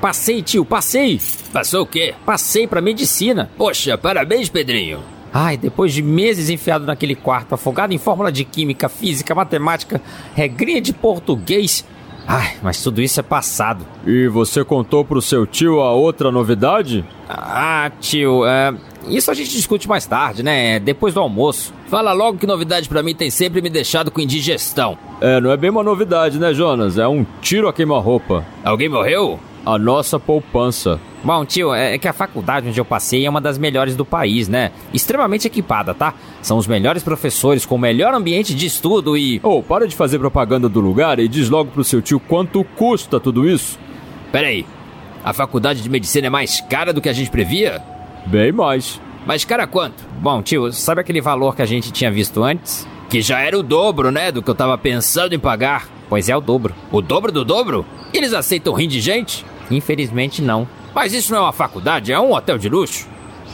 Passei, 0.00 0.42
tio, 0.42 0.64
passei! 0.64 1.20
Passou 1.52 1.82
o 1.82 1.86
quê? 1.86 2.12
Passei 2.26 2.66
para 2.66 2.80
medicina. 2.80 3.48
Poxa, 3.56 3.96
parabéns, 3.96 4.48
Pedrinho. 4.48 5.17
Ai, 5.32 5.56
depois 5.56 5.92
de 5.92 6.02
meses 6.02 6.48
enfiado 6.48 6.86
naquele 6.86 7.14
quarto, 7.14 7.54
afogado 7.54 7.92
em 7.92 7.98
fórmula 7.98 8.32
de 8.32 8.44
química, 8.44 8.88
física, 8.88 9.34
matemática, 9.34 10.00
regrinha 10.34 10.80
de 10.80 10.92
português. 10.92 11.84
Ai, 12.26 12.56
mas 12.62 12.82
tudo 12.82 13.00
isso 13.00 13.18
é 13.20 13.22
passado. 13.22 13.86
E 14.06 14.28
você 14.28 14.62
contou 14.62 15.02
pro 15.04 15.22
seu 15.22 15.46
tio 15.46 15.80
a 15.80 15.92
outra 15.92 16.30
novidade? 16.30 17.02
Ah, 17.26 17.90
tio, 18.00 18.44
é, 18.46 18.74
isso 19.08 19.30
a 19.30 19.34
gente 19.34 19.50
discute 19.50 19.88
mais 19.88 20.04
tarde, 20.04 20.42
né? 20.42 20.78
Depois 20.78 21.14
do 21.14 21.20
almoço. 21.20 21.72
Fala 21.88 22.12
logo 22.12 22.36
que 22.36 22.46
novidade 22.46 22.86
pra 22.86 23.02
mim 23.02 23.14
tem 23.14 23.30
sempre 23.30 23.62
me 23.62 23.70
deixado 23.70 24.10
com 24.10 24.20
indigestão. 24.20 24.98
É, 25.22 25.40
não 25.40 25.50
é 25.50 25.56
bem 25.56 25.70
uma 25.70 25.82
novidade, 25.82 26.38
né, 26.38 26.52
Jonas? 26.52 26.98
É 26.98 27.08
um 27.08 27.24
tiro 27.40 27.66
a 27.66 27.72
queima-roupa. 27.72 28.44
Alguém 28.62 28.90
morreu? 28.90 29.40
A 29.64 29.78
nossa 29.78 30.20
poupança. 30.20 31.00
Bom, 31.22 31.44
tio, 31.44 31.74
é 31.74 31.98
que 31.98 32.06
a 32.06 32.12
faculdade 32.12 32.68
onde 32.68 32.78
eu 32.78 32.84
passei 32.84 33.26
é 33.26 33.30
uma 33.30 33.40
das 33.40 33.58
melhores 33.58 33.96
do 33.96 34.04
país, 34.04 34.48
né? 34.48 34.70
Extremamente 34.94 35.46
equipada, 35.46 35.92
tá? 35.92 36.14
São 36.40 36.56
os 36.56 36.66
melhores 36.66 37.02
professores 37.02 37.66
com 37.66 37.74
o 37.74 37.78
melhor 37.78 38.14
ambiente 38.14 38.54
de 38.54 38.66
estudo 38.66 39.16
e. 39.16 39.40
Ô, 39.42 39.58
oh, 39.58 39.62
para 39.62 39.88
de 39.88 39.96
fazer 39.96 40.18
propaganda 40.18 40.68
do 40.68 40.80
lugar 40.80 41.18
e 41.18 41.26
diz 41.26 41.50
logo 41.50 41.72
pro 41.72 41.82
seu 41.82 42.00
tio 42.00 42.20
quanto 42.20 42.62
custa 42.76 43.18
tudo 43.18 43.48
isso. 43.48 43.78
Peraí, 44.30 44.64
a 45.24 45.32
faculdade 45.32 45.82
de 45.82 45.90
medicina 45.90 46.28
é 46.28 46.30
mais 46.30 46.60
cara 46.60 46.92
do 46.92 47.00
que 47.00 47.08
a 47.08 47.12
gente 47.12 47.30
previa? 47.30 47.82
Bem 48.26 48.52
mais. 48.52 49.00
Mais 49.26 49.44
cara 49.44 49.66
quanto? 49.66 50.04
Bom, 50.20 50.40
tio, 50.40 50.72
sabe 50.72 51.00
aquele 51.00 51.20
valor 51.20 51.56
que 51.56 51.62
a 51.62 51.66
gente 51.66 51.90
tinha 51.90 52.10
visto 52.10 52.42
antes? 52.44 52.86
Que 53.10 53.20
já 53.20 53.40
era 53.40 53.58
o 53.58 53.62
dobro, 53.62 54.10
né, 54.10 54.30
do 54.30 54.42
que 54.42 54.50
eu 54.50 54.54
tava 54.54 54.78
pensando 54.78 55.34
em 55.34 55.38
pagar. 55.38 55.88
Pois 56.08 56.28
é, 56.28 56.36
o 56.36 56.40
dobro. 56.40 56.74
O 56.92 57.02
dobro 57.02 57.32
do 57.32 57.44
dobro? 57.44 57.84
Eles 58.14 58.32
aceitam 58.32 58.72
rim 58.72 58.88
de 58.88 59.00
gente? 59.00 59.44
Infelizmente 59.70 60.40
não. 60.40 60.66
Mas 60.98 61.12
isso 61.14 61.30
não 61.30 61.38
é 61.38 61.42
uma 61.42 61.52
faculdade, 61.52 62.12
é 62.12 62.18
um 62.18 62.32
hotel 62.32 62.58
de 62.58 62.68
luxo. 62.68 63.06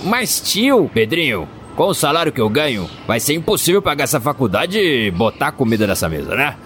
Mas, 0.03 0.41
tio, 0.41 0.91
Pedrinho, 0.95 1.47
com 1.77 1.89
o 1.89 1.93
salário 1.93 2.33
que 2.33 2.41
eu 2.41 2.49
ganho, 2.49 2.89
vai 3.07 3.21
ser 3.21 3.35
impossível 3.35 3.83
pagar 3.83 4.05
essa 4.05 4.19
faculdade 4.19 4.79
e 4.79 5.11
botar 5.11 5.53
comida 5.53 5.87
nessa 5.87 6.09
mesa, 6.09 6.35
né? 6.35 6.57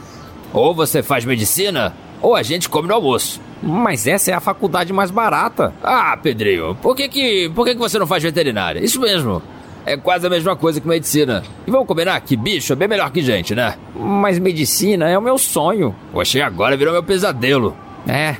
Ou 0.52 0.72
você 0.72 1.02
faz 1.02 1.24
medicina, 1.24 1.96
ou 2.22 2.36
a 2.36 2.44
gente 2.44 2.68
come 2.68 2.86
no 2.86 2.94
almoço. 2.94 3.40
Mas 3.60 4.06
essa 4.06 4.30
é 4.30 4.34
a 4.34 4.38
faculdade 4.38 4.92
mais 4.92 5.10
barata. 5.10 5.74
Ah, 5.82 6.16
Pedrinho, 6.16 6.76
por 6.76 6.94
que 6.94 7.08
que, 7.08 7.50
por 7.56 7.66
que, 7.66 7.74
que 7.74 7.80
você 7.80 7.98
não 7.98 8.06
faz 8.06 8.22
veterinária? 8.22 8.78
Isso 8.78 9.00
mesmo. 9.00 9.42
É 9.84 9.96
quase 9.96 10.28
a 10.28 10.30
mesma 10.30 10.54
coisa 10.54 10.80
que 10.80 10.86
medicina. 10.86 11.42
E 11.66 11.72
vamos 11.72 11.88
combinar 11.88 12.20
que 12.20 12.36
bicho 12.36 12.72
é 12.72 12.76
bem 12.76 12.86
melhor 12.86 13.10
que 13.10 13.20
gente, 13.20 13.52
né? 13.52 13.74
Mas 13.96 14.38
medicina 14.38 15.08
é 15.08 15.18
o 15.18 15.22
meu 15.22 15.38
sonho. 15.38 15.92
Poxa, 16.12 16.46
agora 16.46 16.76
virou 16.76 16.92
meu 16.92 17.02
pesadelo. 17.02 17.76
É, 18.06 18.36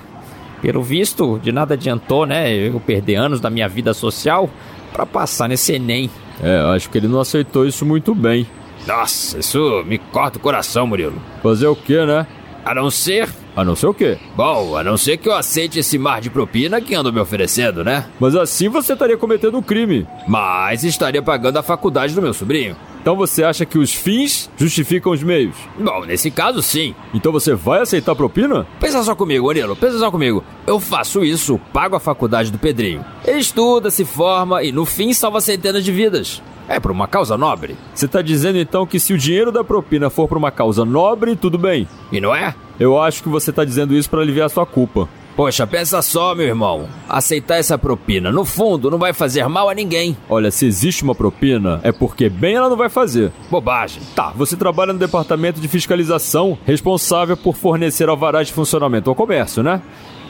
pelo 0.60 0.82
visto, 0.82 1.38
de 1.42 1.52
nada 1.52 1.74
adiantou, 1.74 2.26
né? 2.26 2.52
Eu 2.52 2.80
perder 2.80 3.16
anos 3.16 3.40
da 3.40 3.50
minha 3.50 3.68
vida 3.68 3.94
social 3.94 4.50
para 4.92 5.06
passar 5.06 5.48
nesse 5.48 5.74
Enem. 5.74 6.10
É, 6.42 6.60
acho 6.74 6.88
que 6.90 6.98
ele 6.98 7.08
não 7.08 7.20
aceitou 7.20 7.66
isso 7.66 7.84
muito 7.84 8.14
bem. 8.14 8.46
Nossa, 8.86 9.38
isso 9.38 9.84
me 9.86 9.98
corta 9.98 10.38
o 10.38 10.40
coração, 10.40 10.86
Murilo. 10.86 11.20
Fazer 11.42 11.66
o 11.66 11.76
quê, 11.76 12.04
né? 12.04 12.26
A 12.64 12.74
não 12.74 12.90
ser. 12.90 13.28
A 13.56 13.64
não 13.64 13.74
ser 13.74 13.86
o 13.86 13.94
quê? 13.94 14.18
Bom, 14.36 14.76
a 14.76 14.84
não 14.84 14.96
ser 14.96 15.16
que 15.16 15.28
eu 15.28 15.34
aceite 15.34 15.78
esse 15.78 15.98
mar 15.98 16.20
de 16.20 16.30
propina 16.30 16.80
que 16.80 16.94
andam 16.94 17.12
me 17.12 17.20
oferecendo, 17.20 17.82
né? 17.82 18.06
Mas 18.20 18.36
assim 18.36 18.68
você 18.68 18.92
estaria 18.92 19.16
cometendo 19.16 19.58
um 19.58 19.62
crime. 19.62 20.06
Mas 20.26 20.84
estaria 20.84 21.20
pagando 21.20 21.58
a 21.58 21.62
faculdade 21.62 22.14
do 22.14 22.22
meu 22.22 22.32
sobrinho. 22.32 22.76
Então 23.00 23.16
você 23.16 23.42
acha 23.42 23.64
que 23.64 23.78
os 23.78 23.94
fins 23.94 24.50
justificam 24.56 25.12
os 25.12 25.22
meios? 25.22 25.56
Bom, 25.78 26.04
nesse 26.04 26.30
caso 26.30 26.62
sim. 26.62 26.94
Então 27.14 27.32
você 27.32 27.54
vai 27.54 27.80
aceitar 27.80 28.14
propina? 28.14 28.66
Pensa 28.80 29.02
só 29.02 29.14
comigo, 29.14 29.50
Anilo, 29.50 29.76
pensa 29.76 29.98
só 29.98 30.10
comigo. 30.10 30.44
Eu 30.66 30.78
faço 30.78 31.24
isso, 31.24 31.60
pago 31.72 31.96
a 31.96 32.00
faculdade 32.00 32.50
do 32.50 32.58
Pedrinho. 32.58 33.04
Ele 33.24 33.38
estuda, 33.38 33.90
se 33.90 34.04
forma 34.04 34.62
e 34.62 34.72
no 34.72 34.84
fim 34.84 35.12
salva 35.12 35.40
centenas 35.40 35.84
de 35.84 35.92
vidas. 35.92 36.42
É 36.68 36.78
por 36.78 36.90
uma 36.90 37.08
causa 37.08 37.38
nobre. 37.38 37.76
Você 37.94 38.06
tá 38.06 38.20
dizendo 38.20 38.58
então 38.58 38.86
que 38.86 39.00
se 39.00 39.14
o 39.14 39.18
dinheiro 39.18 39.50
da 39.50 39.64
propina 39.64 40.10
for 40.10 40.28
por 40.28 40.36
uma 40.36 40.50
causa 40.50 40.84
nobre, 40.84 41.34
tudo 41.34 41.56
bem. 41.56 41.88
E 42.12 42.20
não 42.20 42.34
é? 42.34 42.54
Eu 42.78 43.00
acho 43.00 43.22
que 43.22 43.28
você 43.28 43.50
tá 43.50 43.64
dizendo 43.64 43.94
isso 43.94 44.10
para 44.10 44.20
aliviar 44.20 44.50
sua 44.50 44.66
culpa. 44.66 45.08
Poxa, 45.38 45.68
pensa 45.68 46.02
só, 46.02 46.35
meu 46.35 46.49
irmão. 46.49 46.88
Aceitar 47.09 47.59
essa 47.59 47.78
propina, 47.78 48.33
no 48.33 48.45
fundo, 48.45 48.90
não 48.90 48.99
vai 48.99 49.12
fazer 49.12 49.47
mal 49.47 49.71
a 49.71 49.75
ninguém. 49.75 50.16
Olha, 50.28 50.50
se 50.50 50.66
existe 50.66 51.04
uma 51.04 51.14
propina, 51.14 51.78
é 51.85 51.92
porque 51.92 52.28
bem 52.28 52.57
ela 52.57 52.68
não 52.68 52.76
vai 52.76 52.88
fazer. 52.88 53.30
Bobagem. 53.49 54.02
Tá, 54.16 54.33
você 54.35 54.57
trabalha 54.57 54.92
no 54.92 54.99
departamento 54.99 55.61
de 55.61 55.68
fiscalização, 55.68 56.59
responsável 56.66 57.37
por 57.37 57.54
fornecer 57.54 58.09
alvarás 58.09 58.49
de 58.49 58.52
funcionamento 58.52 59.09
ao 59.09 59.14
comércio, 59.14 59.62
né? 59.62 59.80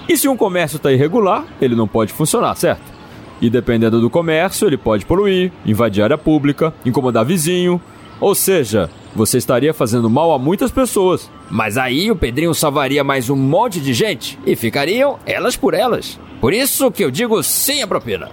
E 0.07 0.15
se 0.15 0.29
um 0.29 0.37
comércio 0.37 0.79
tá 0.79 0.93
irregular, 0.93 1.43
ele 1.59 1.75
não 1.75 1.89
pode 1.89 2.13
funcionar, 2.13 2.55
certo? 2.55 2.93
E 3.41 3.49
dependendo 3.49 4.03
do 4.03 4.11
comércio, 4.11 4.69
ele 4.69 4.77
pode 4.77 5.07
poluir, 5.07 5.51
invadir 5.65 6.05
área 6.05 6.19
pública, 6.19 6.75
incomodar 6.85 7.25
vizinho. 7.25 7.81
Ou 8.21 8.35
seja, 8.35 8.91
você 9.15 9.39
estaria 9.39 9.75
fazendo 9.75 10.09
mal 10.09 10.33
a 10.33 10.39
muitas 10.39 10.71
pessoas. 10.71 11.31
Mas 11.51 11.77
aí 11.77 12.11
o 12.11 12.17
Pedrinho 12.17 12.55
salvaria 12.55 13.03
mais 13.03 13.31
um 13.31 13.37
monte 13.37 13.81
de 13.81 13.93
gente 13.93 14.39
e 14.47 14.55
ficariam 14.55 15.19
elas 15.27 15.57
por 15.57 15.75
elas. 15.75 16.19
Por 16.41 16.53
isso 16.53 16.91
que 16.91 17.05
eu 17.05 17.11
digo 17.11 17.43
sim 17.43 17.83
a 17.83 17.87
propina. 17.87 18.31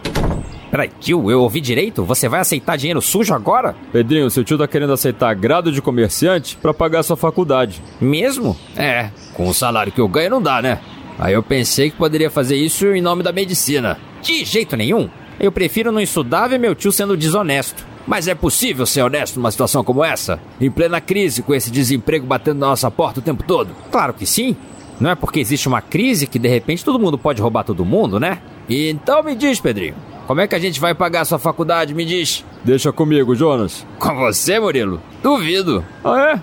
Peraí, 0.70 0.90
tio, 1.00 1.32
eu 1.32 1.42
ouvi 1.42 1.62
direito? 1.62 2.04
Você 2.04 2.28
vai 2.28 2.42
aceitar 2.42 2.76
dinheiro 2.76 3.02
sujo 3.02 3.34
agora? 3.34 3.76
Pedrinho, 3.94 4.30
seu 4.30 4.44
tio 4.44 4.58
tá 4.58 4.68
querendo 4.68 4.92
aceitar 4.92 5.34
grado 5.34 5.72
de 5.72 5.82
comerciante 5.82 6.58
para 6.58 6.74
pagar 6.74 7.02
sua 7.04 7.16
faculdade. 7.16 7.82
Mesmo? 8.02 8.58
É, 8.76 9.10
com 9.34 9.48
o 9.48 9.54
salário 9.54 9.92
que 9.92 10.02
eu 10.02 10.08
ganho 10.08 10.32
não 10.32 10.42
dá, 10.42 10.62
né? 10.62 10.80
Aí 11.18 11.34
eu 11.34 11.42
pensei 11.42 11.90
que 11.90 11.96
poderia 11.96 12.30
fazer 12.30 12.58
isso 12.58 12.88
em 12.88 13.02
nome 13.02 13.24
da 13.24 13.32
medicina. 13.32 13.98
De 14.22 14.44
jeito 14.44 14.76
nenhum. 14.76 15.10
Eu 15.40 15.52
prefiro 15.52 15.92
não 15.92 16.02
estudar 16.02 16.48
ver 16.48 16.58
meu 16.58 16.76
tio 16.76 16.92
sendo 16.92 17.16
desonesto. 17.16 17.85
Mas 18.08 18.28
é 18.28 18.36
possível 18.36 18.86
ser 18.86 19.02
honesto 19.02 19.38
numa 19.38 19.52
situação 19.52 19.84
como 19.84 20.04
essa? 20.04 20.40
Em 20.62 20.70
plena 20.70 21.02
crise, 21.02 21.42
com 21.42 21.54
esse 21.54 21.72
desemprego 21.72 22.26
batendo 22.26 22.60
na 22.60 22.68
nossa 22.68 22.92
porta 22.92 23.20
o 23.20 23.24
tempo 23.24 23.44
todo? 23.44 23.72
Claro 23.92 24.14
que 24.14 24.26
sim. 24.26 24.56
Não 25.00 25.10
é 25.10 25.16
porque 25.16 25.40
existe 25.40 25.68
uma 25.68 25.82
crise 25.82 26.28
que 26.28 26.40
de 26.40 26.48
repente 26.48 26.86
todo 26.86 27.00
mundo 27.00 27.18
pode 27.18 27.42
roubar 27.42 27.64
todo 27.64 27.84
mundo, 27.84 28.20
né? 28.20 28.40
Então 28.70 29.24
me 29.24 29.36
diz, 29.36 29.60
Pedrinho, 29.60 29.96
como 30.28 30.42
é 30.42 30.48
que 30.48 30.56
a 30.56 30.60
gente 30.60 30.80
vai 30.80 30.94
pagar 30.96 31.22
a 31.22 31.26
sua 31.26 31.40
faculdade, 31.40 31.94
me 31.94 32.06
diz? 32.06 32.46
Deixa 32.64 32.92
comigo, 32.92 33.36
Jonas. 33.36 33.86
Com 34.00 34.16
você, 34.16 34.60
Murilo? 34.60 35.02
Duvido. 35.22 35.84
Ah, 36.04 36.34
é? 36.34 36.42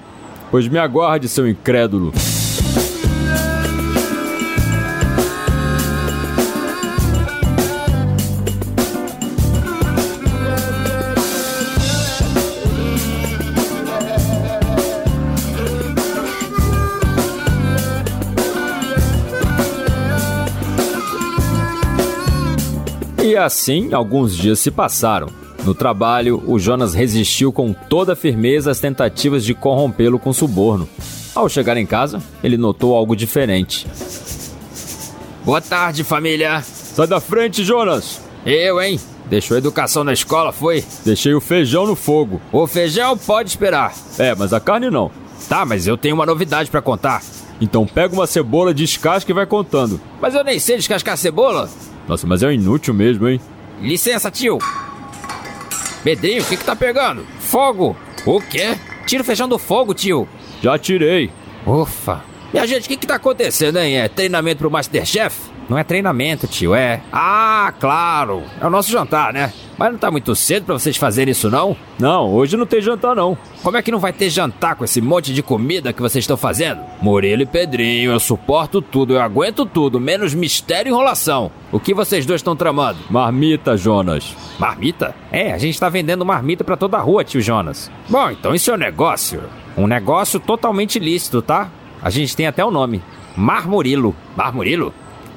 Pois 0.50 0.68
me 0.68 0.78
aguarde, 0.78 1.28
seu 1.28 1.48
incrédulo. 1.48 2.12
E 23.32 23.36
assim, 23.38 23.94
alguns 23.94 24.36
dias 24.36 24.58
se 24.58 24.70
passaram. 24.70 25.30
No 25.64 25.74
trabalho, 25.74 26.42
o 26.46 26.58
Jonas 26.58 26.92
resistiu 26.92 27.50
com 27.50 27.72
toda 27.72 28.14
firmeza 28.14 28.70
às 28.70 28.78
tentativas 28.78 29.42
de 29.42 29.54
corrompê-lo 29.54 30.18
com 30.18 30.34
suborno. 30.34 30.86
Ao 31.34 31.48
chegar 31.48 31.78
em 31.78 31.86
casa, 31.86 32.22
ele 32.44 32.58
notou 32.58 32.94
algo 32.94 33.16
diferente. 33.16 33.86
Boa 35.46 35.62
tarde, 35.62 36.04
família. 36.04 36.60
Sai 36.60 37.06
da 37.06 37.20
frente, 37.20 37.64
Jonas! 37.64 38.20
Eu, 38.44 38.78
hein? 38.82 39.00
Deixou 39.30 39.54
a 39.54 39.58
educação 39.58 40.04
na 40.04 40.12
escola, 40.12 40.52
foi? 40.52 40.84
Deixei 41.02 41.32
o 41.32 41.40
feijão 41.40 41.86
no 41.86 41.96
fogo. 41.96 42.38
O 42.52 42.66
feijão 42.66 43.16
pode 43.16 43.48
esperar. 43.48 43.94
É, 44.18 44.34
mas 44.34 44.52
a 44.52 44.60
carne 44.60 44.90
não. 44.90 45.10
Tá, 45.48 45.64
mas 45.64 45.86
eu 45.86 45.96
tenho 45.96 46.16
uma 46.16 46.26
novidade 46.26 46.70
para 46.70 46.82
contar. 46.82 47.22
Então 47.62 47.86
pega 47.86 48.12
uma 48.12 48.26
cebola, 48.26 48.74
descasca 48.74 49.30
e 49.30 49.34
vai 49.34 49.46
contando. 49.46 49.98
Mas 50.20 50.34
eu 50.34 50.44
nem 50.44 50.58
sei 50.58 50.76
descascar 50.76 51.16
cebola. 51.16 51.70
Nossa, 52.08 52.26
mas 52.26 52.42
é 52.42 52.52
inútil 52.52 52.92
mesmo, 52.94 53.28
hein? 53.28 53.40
Licença, 53.80 54.30
tio. 54.30 54.58
Pedrinho, 56.02 56.42
o 56.42 56.46
que 56.46 56.56
que 56.56 56.64
tá 56.64 56.74
pegando? 56.74 57.24
Fogo. 57.38 57.96
O 58.26 58.40
quê? 58.40 58.76
Tira 59.06 59.22
o 59.22 59.26
feijão 59.26 59.48
do 59.48 59.58
fogo, 59.58 59.94
tio. 59.94 60.28
Já 60.60 60.78
tirei. 60.78 61.30
Ufa. 61.66 62.22
Minha 62.52 62.66
gente, 62.66 62.84
o 62.84 62.88
que 62.88 62.96
que 62.96 63.06
tá 63.06 63.14
acontecendo, 63.16 63.78
hein? 63.78 63.96
É 63.98 64.08
treinamento 64.08 64.58
pro 64.58 64.70
Masterchef? 64.70 65.51
Não 65.68 65.78
é 65.78 65.84
treinamento, 65.84 66.46
tio, 66.46 66.74
é. 66.74 67.00
Ah, 67.12 67.72
claro. 67.78 68.42
É 68.60 68.66
o 68.66 68.70
nosso 68.70 68.90
jantar, 68.90 69.32
né? 69.32 69.52
Mas 69.78 69.90
não 69.90 69.98
tá 69.98 70.10
muito 70.10 70.34
cedo 70.36 70.64
para 70.64 70.74
vocês 70.78 70.96
fazerem 70.96 71.32
isso, 71.32 71.50
não? 71.50 71.76
Não, 71.98 72.30
hoje 72.32 72.56
não 72.56 72.66
tem 72.66 72.80
jantar, 72.80 73.16
não. 73.16 73.36
Como 73.62 73.76
é 73.76 73.82
que 73.82 73.90
não 73.90 73.98
vai 73.98 74.12
ter 74.12 74.28
jantar 74.28 74.76
com 74.76 74.84
esse 74.84 75.00
monte 75.00 75.32
de 75.32 75.42
comida 75.42 75.92
que 75.92 76.02
vocês 76.02 76.22
estão 76.22 76.36
fazendo? 76.36 76.80
Murilo 77.00 77.42
e 77.42 77.46
Pedrinho, 77.46 78.12
eu 78.12 78.20
suporto 78.20 78.82
tudo, 78.82 79.14
eu 79.14 79.20
aguento 79.20 79.64
tudo, 79.64 79.98
menos 79.98 80.34
mistério 80.34 80.90
e 80.90 80.92
enrolação. 80.92 81.50
O 81.70 81.80
que 81.80 81.94
vocês 81.94 82.26
dois 82.26 82.40
estão 82.40 82.54
tramando? 82.54 82.98
Marmita, 83.10 83.76
Jonas. 83.76 84.36
Marmita? 84.58 85.14
É, 85.30 85.52
a 85.52 85.58
gente 85.58 85.80
tá 85.80 85.88
vendendo 85.88 86.24
marmita 86.24 86.62
para 86.62 86.76
toda 86.76 86.98
a 86.98 87.00
rua, 87.00 87.24
tio 87.24 87.40
Jonas. 87.40 87.90
Bom, 88.08 88.30
então 88.30 88.54
isso 88.54 88.70
é 88.70 88.74
um 88.74 88.78
negócio. 88.78 89.42
Um 89.76 89.86
negócio 89.86 90.38
totalmente 90.38 90.98
lícito, 90.98 91.40
tá? 91.40 91.70
A 92.02 92.10
gente 92.10 92.36
tem 92.36 92.46
até 92.46 92.64
o 92.64 92.70
nome. 92.70 93.02
Mar 93.36 93.66
Murilo. 93.66 94.14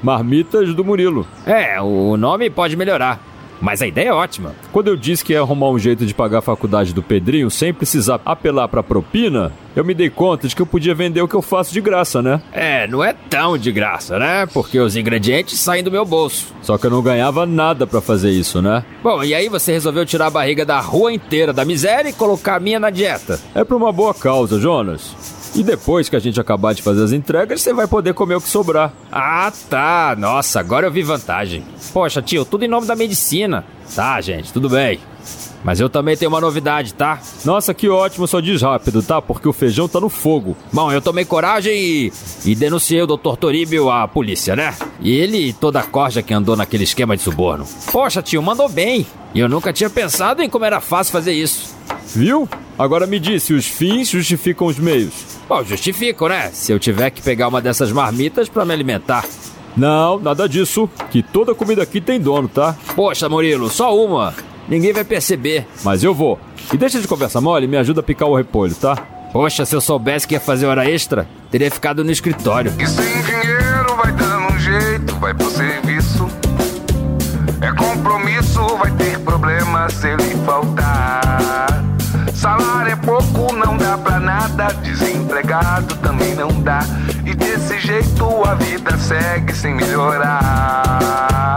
Marmitas 0.02 0.74
do 0.74 0.84
Murilo. 0.84 1.26
É, 1.46 1.80
o 1.80 2.16
nome 2.16 2.50
pode 2.50 2.76
melhorar. 2.76 3.20
Mas 3.60 3.80
a 3.80 3.86
ideia 3.86 4.10
é 4.10 4.12
ótima. 4.12 4.54
Quando 4.72 4.88
eu 4.88 4.96
disse 4.96 5.24
que 5.24 5.32
ia 5.32 5.40
arrumar 5.40 5.70
um 5.70 5.78
jeito 5.78 6.04
de 6.04 6.12
pagar 6.12 6.38
a 6.38 6.42
faculdade 6.42 6.92
do 6.92 7.02
Pedrinho 7.02 7.50
sem 7.50 7.72
precisar 7.72 8.20
apelar 8.24 8.68
pra 8.68 8.82
propina, 8.82 9.52
eu 9.74 9.84
me 9.84 9.94
dei 9.94 10.10
conta 10.10 10.46
de 10.46 10.54
que 10.54 10.60
eu 10.60 10.66
podia 10.66 10.94
vender 10.94 11.22
o 11.22 11.28
que 11.28 11.34
eu 11.34 11.42
faço 11.42 11.72
de 11.72 11.80
graça, 11.80 12.20
né? 12.20 12.40
É, 12.52 12.86
não 12.86 13.02
é 13.02 13.14
tão 13.30 13.56
de 13.56 13.72
graça, 13.72 14.18
né? 14.18 14.46
Porque 14.52 14.78
os 14.78 14.96
ingredientes 14.96 15.58
saem 15.58 15.82
do 15.82 15.90
meu 15.90 16.04
bolso. 16.04 16.54
Só 16.62 16.76
que 16.76 16.86
eu 16.86 16.90
não 16.90 17.02
ganhava 17.02 17.46
nada 17.46 17.86
pra 17.86 18.00
fazer 18.00 18.30
isso, 18.30 18.60
né? 18.60 18.84
Bom, 19.02 19.24
e 19.24 19.34
aí 19.34 19.48
você 19.48 19.72
resolveu 19.72 20.04
tirar 20.04 20.26
a 20.26 20.30
barriga 20.30 20.64
da 20.64 20.78
rua 20.80 21.12
inteira 21.12 21.52
da 21.52 21.64
miséria 21.64 22.10
e 22.10 22.12
colocar 22.12 22.56
a 22.56 22.60
minha 22.60 22.78
na 22.78 22.90
dieta. 22.90 23.40
É 23.54 23.64
pra 23.64 23.76
uma 23.76 23.92
boa 23.92 24.12
causa, 24.12 24.60
Jonas. 24.60 25.35
E 25.56 25.62
depois 25.62 26.08
que 26.08 26.16
a 26.16 26.18
gente 26.18 26.38
acabar 26.38 26.74
de 26.74 26.82
fazer 26.82 27.02
as 27.02 27.12
entregas, 27.12 27.62
você 27.62 27.72
vai 27.72 27.86
poder 27.86 28.12
comer 28.12 28.34
o 28.34 28.40
que 28.42 28.48
sobrar. 28.48 28.92
Ah, 29.10 29.50
tá. 29.70 30.14
Nossa, 30.18 30.60
agora 30.60 30.86
eu 30.86 30.92
vi 30.92 31.02
vantagem. 31.02 31.64
Poxa, 31.94 32.20
tio, 32.20 32.44
tudo 32.44 32.66
em 32.66 32.68
nome 32.68 32.86
da 32.86 32.94
medicina. 32.94 33.64
Tá, 33.94 34.20
gente, 34.20 34.52
tudo 34.52 34.68
bem. 34.68 35.00
Mas 35.64 35.80
eu 35.80 35.88
também 35.88 36.14
tenho 36.14 36.30
uma 36.30 36.40
novidade, 36.40 36.92
tá? 36.92 37.18
Nossa, 37.42 37.72
que 37.72 37.88
ótimo, 37.88 38.28
só 38.28 38.38
diz 38.38 38.60
rápido, 38.60 39.02
tá? 39.02 39.22
Porque 39.22 39.48
o 39.48 39.52
feijão 39.52 39.88
tá 39.88 39.98
no 39.98 40.10
fogo. 40.10 40.56
Bom, 40.70 40.92
eu 40.92 41.00
tomei 41.00 41.24
coragem 41.24 41.72
e, 41.74 42.12
e 42.44 42.54
denunciei 42.54 43.00
o 43.00 43.06
Dr. 43.06 43.36
Toríbio 43.40 43.90
à 43.90 44.06
polícia, 44.06 44.54
né? 44.54 44.74
E 45.00 45.10
ele 45.10 45.48
e 45.48 45.52
toda 45.54 45.80
a 45.80 45.82
corja 45.82 46.22
que 46.22 46.34
andou 46.34 46.54
naquele 46.54 46.84
esquema 46.84 47.16
de 47.16 47.22
suborno. 47.22 47.66
Poxa, 47.90 48.22
tio, 48.22 48.42
mandou 48.42 48.68
bem. 48.68 49.06
E 49.34 49.40
eu 49.40 49.48
nunca 49.48 49.72
tinha 49.72 49.88
pensado 49.88 50.42
em 50.42 50.50
como 50.50 50.66
era 50.66 50.80
fácil 50.80 51.12
fazer 51.12 51.32
isso. 51.32 51.74
Viu? 52.14 52.48
Agora 52.78 53.06
me 53.06 53.18
diz 53.18 53.42
se 53.42 53.54
os 53.54 53.66
fins 53.66 54.10
justificam 54.10 54.66
os 54.66 54.78
meios. 54.78 55.35
Bom, 55.48 55.62
justifico, 55.62 56.28
né? 56.28 56.50
Se 56.52 56.72
eu 56.72 56.78
tiver 56.78 57.10
que 57.10 57.22
pegar 57.22 57.48
uma 57.48 57.60
dessas 57.60 57.92
marmitas 57.92 58.48
pra 58.48 58.64
me 58.64 58.72
alimentar. 58.72 59.24
Não, 59.76 60.18
nada 60.18 60.48
disso. 60.48 60.88
Que 61.10 61.22
toda 61.22 61.54
comida 61.54 61.82
aqui 61.82 62.00
tem 62.00 62.20
dono, 62.20 62.48
tá? 62.48 62.74
Poxa, 62.94 63.28
Murilo, 63.28 63.68
só 63.70 63.96
uma. 63.96 64.34
Ninguém 64.68 64.92
vai 64.92 65.04
perceber. 65.04 65.66
Mas 65.84 66.02
eu 66.02 66.12
vou. 66.12 66.40
E 66.72 66.76
deixa 66.76 67.00
de 67.00 67.06
conversa 67.06 67.40
mole 67.40 67.66
e 67.66 67.68
me 67.68 67.76
ajuda 67.76 68.00
a 68.00 68.02
picar 68.02 68.28
o 68.28 68.34
repolho, 68.36 68.74
tá? 68.74 68.96
Poxa, 69.32 69.64
se 69.64 69.76
eu 69.76 69.80
soubesse 69.80 70.26
que 70.26 70.34
ia 70.34 70.40
fazer 70.40 70.66
hora 70.66 70.88
extra, 70.90 71.28
teria 71.50 71.70
ficado 71.70 72.02
no 72.02 72.10
escritório. 72.10 72.72
E 72.78 72.86
sem 72.86 73.22
dinheiro 73.22 73.96
vai 73.96 74.12
dando 74.12 74.52
um 74.52 74.58
jeito, 74.58 75.14
vai 75.16 75.34
pro 75.34 75.50
serviço. 75.50 76.26
É 77.60 77.70
compromisso, 77.72 78.60
vai 78.78 78.90
ter 78.92 79.18
problema 79.20 79.88
se 79.90 80.08
ele 80.08 80.34
faltar. 80.44 81.25
Pouco, 83.04 83.52
não 83.52 83.76
dá 83.76 83.98
pra 83.98 84.18
nada. 84.18 84.68
Desempregado 84.82 85.94
também 85.96 86.34
não 86.34 86.48
dá. 86.62 86.80
E 87.24 87.34
desse 87.34 87.78
jeito 87.78 88.24
a 88.44 88.54
vida 88.54 88.96
segue 88.98 89.54
sem 89.54 89.74
melhorar. 89.74 91.55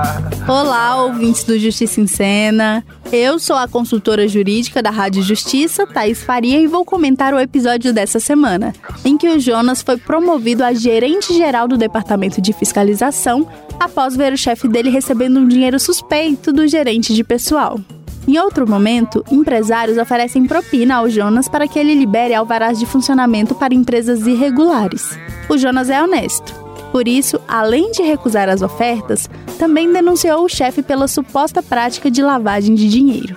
Olá, 0.50 1.04
ouvintes 1.04 1.44
do 1.44 1.60
Justiça 1.60 2.02
em 2.02 2.08
Cena. 2.08 2.84
Eu 3.12 3.38
sou 3.38 3.56
a 3.56 3.68
consultora 3.68 4.28
jurídica 4.28 4.82
da 4.82 4.90
Rádio 4.90 5.22
Justiça, 5.22 5.86
Thaís 5.86 6.24
Faria, 6.24 6.60
e 6.60 6.66
vou 6.66 6.84
comentar 6.84 7.36
o 7.36 7.40
episódio 7.40 7.94
dessa 7.94 8.20
semana, 8.20 8.74
em 9.06 9.16
que 9.16 9.30
o 9.30 9.40
Jonas 9.40 9.84
foi 9.84 9.98
promovido 9.98 10.64
a 10.64 10.74
gerente-geral 10.74 11.68
do 11.68 11.78
Departamento 11.78 12.42
de 12.42 12.52
Fiscalização 12.52 13.48
após 13.80 14.16
ver 14.16 14.34
o 14.34 14.38
chefe 14.38 14.68
dele 14.68 14.90
recebendo 14.90 15.40
um 15.40 15.48
dinheiro 15.48 15.80
suspeito 15.80 16.52
do 16.52 16.68
gerente 16.68 17.14
de 17.14 17.24
pessoal. 17.24 17.80
Em 18.28 18.40
outro 18.40 18.68
momento, 18.68 19.24
empresários 19.32 20.00
oferecem 20.00 20.48
propina 20.48 20.96
ao 20.96 21.10
Jonas 21.12 21.48
para 21.48 21.68
que 21.68 21.78
ele 21.78 21.94
libere 21.94 22.34
alvarás 22.34 22.80
de 22.80 22.88
funcionamento 22.88 23.54
para 23.54 23.76
empresas 23.76 24.26
irregulares. 24.26 25.16
O 25.48 25.56
Jonas 25.60 25.92
é 25.92 26.02
honesto. 26.02 26.59
Por 26.92 27.08
isso, 27.08 27.40
além 27.48 27.92
de 27.92 28.02
recusar 28.02 28.50
as 28.50 28.62
ofertas, 28.62 29.30
também 29.58 29.92
denunciou 29.92 30.44
o 30.44 30.50
chefe 30.50 30.82
pela 30.82 31.08
suposta 31.08 31.62
prática 31.62 32.10
de 32.10 32.22
lavagem 32.22 32.74
de 32.74 32.90
dinheiro. 32.90 33.36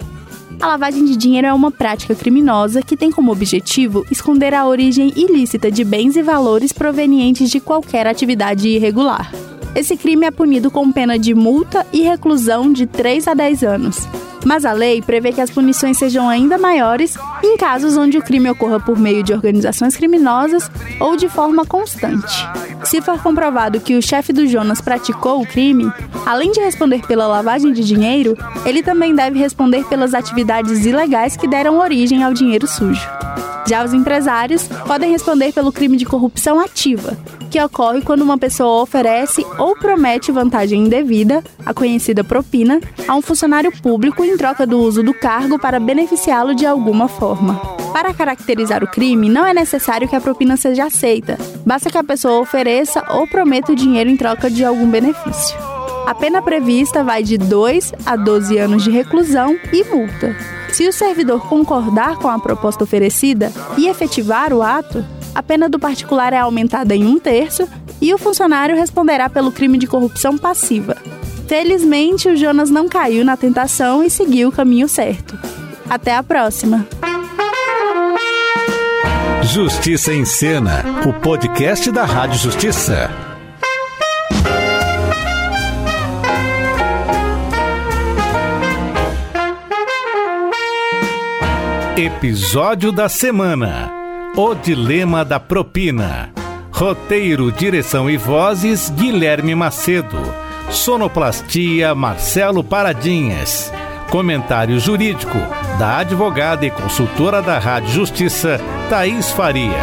A 0.60 0.66
lavagem 0.68 1.04
de 1.04 1.16
dinheiro 1.16 1.46
é 1.46 1.52
uma 1.52 1.70
prática 1.70 2.14
criminosa 2.14 2.82
que 2.82 2.96
tem 2.96 3.10
como 3.10 3.32
objetivo 3.32 4.06
esconder 4.10 4.54
a 4.54 4.66
origem 4.66 5.12
ilícita 5.16 5.70
de 5.70 5.82
bens 5.84 6.16
e 6.16 6.22
valores 6.22 6.72
provenientes 6.72 7.50
de 7.50 7.58
qualquer 7.58 8.06
atividade 8.06 8.68
irregular. 8.68 9.30
Esse 9.74 9.96
crime 9.96 10.26
é 10.26 10.30
punido 10.30 10.70
com 10.70 10.92
pena 10.92 11.18
de 11.18 11.34
multa 11.34 11.86
e 11.92 12.02
reclusão 12.02 12.70
de 12.72 12.86
3 12.86 13.26
a 13.28 13.34
10 13.34 13.62
anos. 13.64 14.08
Mas 14.44 14.64
a 14.64 14.72
lei 14.72 15.00
prevê 15.00 15.32
que 15.32 15.40
as 15.40 15.50
punições 15.50 15.96
sejam 15.96 16.28
ainda 16.28 16.58
maiores 16.58 17.16
em 17.42 17.56
casos 17.56 17.96
onde 17.96 18.18
o 18.18 18.22
crime 18.22 18.50
ocorra 18.50 18.78
por 18.78 18.98
meio 18.98 19.22
de 19.22 19.32
organizações 19.32 19.96
criminosas 19.96 20.70
ou 21.00 21.16
de 21.16 21.28
forma 21.28 21.64
constante. 21.64 22.46
Se 22.84 23.00
for 23.00 23.22
comprovado 23.22 23.80
que 23.80 23.96
o 23.96 24.02
chefe 24.02 24.32
do 24.32 24.46
Jonas 24.46 24.80
praticou 24.80 25.40
o 25.40 25.46
crime, 25.46 25.90
além 26.26 26.50
de 26.50 26.60
responder 26.60 27.06
pela 27.06 27.26
lavagem 27.26 27.72
de 27.72 27.82
dinheiro, 27.82 28.36
ele 28.66 28.82
também 28.82 29.14
deve 29.14 29.38
responder 29.38 29.84
pelas 29.84 30.12
atividades 30.12 30.84
ilegais 30.84 31.36
que 31.36 31.48
deram 31.48 31.78
origem 31.78 32.22
ao 32.22 32.34
dinheiro 32.34 32.66
sujo. 32.66 33.08
Já 33.66 33.84
os 33.84 33.94
empresários 33.94 34.66
podem 34.86 35.10
responder 35.10 35.52
pelo 35.52 35.72
crime 35.72 35.96
de 35.96 36.04
corrupção 36.04 36.58
ativa, 36.58 37.16
que 37.50 37.62
ocorre 37.62 38.02
quando 38.02 38.22
uma 38.22 38.38
pessoa 38.38 38.82
oferece 38.82 39.46
ou 39.58 39.76
promete 39.76 40.32
vantagem 40.32 40.84
indevida, 40.84 41.42
a 41.64 41.72
conhecida 41.72 42.24
propina, 42.24 42.80
a 43.06 43.14
um 43.14 43.22
funcionário 43.22 43.72
público 43.80 44.24
em 44.24 44.36
troca 44.36 44.66
do 44.66 44.78
uso 44.78 45.02
do 45.02 45.14
cargo 45.14 45.58
para 45.58 45.78
beneficiá-lo 45.78 46.54
de 46.54 46.66
alguma 46.66 47.08
forma. 47.08 47.54
Para 47.92 48.14
caracterizar 48.14 48.82
o 48.82 48.88
crime, 48.88 49.28
não 49.28 49.46
é 49.46 49.52
necessário 49.52 50.08
que 50.08 50.16
a 50.16 50.20
propina 50.20 50.56
seja 50.56 50.86
aceita, 50.86 51.38
basta 51.64 51.90
que 51.90 51.98
a 51.98 52.04
pessoa 52.04 52.40
ofereça 52.40 53.04
ou 53.10 53.26
prometa 53.26 53.72
o 53.72 53.76
dinheiro 53.76 54.10
em 54.10 54.16
troca 54.16 54.50
de 54.50 54.64
algum 54.64 54.88
benefício. 54.88 55.71
A 56.06 56.14
pena 56.14 56.42
prevista 56.42 57.04
vai 57.04 57.22
de 57.22 57.38
2 57.38 57.92
a 58.04 58.16
12 58.16 58.58
anos 58.58 58.82
de 58.82 58.90
reclusão 58.90 59.56
e 59.72 59.84
multa. 59.84 60.36
Se 60.72 60.88
o 60.88 60.92
servidor 60.92 61.48
concordar 61.48 62.16
com 62.16 62.28
a 62.28 62.38
proposta 62.38 62.82
oferecida 62.82 63.52
e 63.76 63.88
efetivar 63.88 64.52
o 64.52 64.62
ato, 64.62 65.04
a 65.34 65.42
pena 65.42 65.68
do 65.68 65.78
particular 65.78 66.32
é 66.32 66.38
aumentada 66.38 66.94
em 66.94 67.06
um 67.06 67.18
terço 67.18 67.68
e 68.00 68.12
o 68.12 68.18
funcionário 68.18 68.76
responderá 68.76 69.30
pelo 69.30 69.52
crime 69.52 69.78
de 69.78 69.86
corrupção 69.86 70.36
passiva. 70.36 70.96
Felizmente, 71.46 72.28
o 72.28 72.36
Jonas 72.36 72.70
não 72.70 72.88
caiu 72.88 73.24
na 73.24 73.36
tentação 73.36 74.02
e 74.02 74.10
seguiu 74.10 74.48
o 74.48 74.52
caminho 74.52 74.88
certo. 74.88 75.38
Até 75.88 76.16
a 76.16 76.22
próxima! 76.22 76.86
Justiça 79.42 80.12
em 80.12 80.24
Cena, 80.24 80.82
o 81.06 81.12
podcast 81.12 81.90
da 81.90 82.04
Rádio 82.04 82.38
Justiça. 82.38 83.31
Episódio 91.96 92.90
da 92.90 93.06
semana: 93.06 93.92
O 94.34 94.54
Dilema 94.54 95.26
da 95.26 95.38
Propina. 95.38 96.30
Roteiro, 96.70 97.52
direção 97.52 98.08
e 98.08 98.16
vozes: 98.16 98.88
Guilherme 98.88 99.54
Macedo. 99.54 100.18
Sonoplastia: 100.70 101.94
Marcelo 101.94 102.64
Paradinhas. 102.64 103.70
Comentário 104.10 104.80
jurídico: 104.80 105.36
da 105.78 105.98
advogada 105.98 106.64
e 106.64 106.70
consultora 106.70 107.42
da 107.42 107.58
Rádio 107.58 107.90
Justiça, 107.90 108.58
Thaís 108.88 109.30
Faria. 109.30 109.78